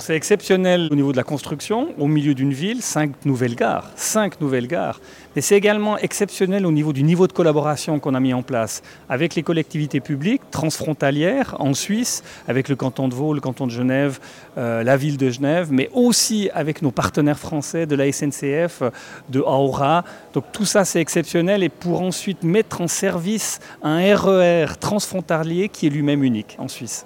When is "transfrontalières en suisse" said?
10.50-12.22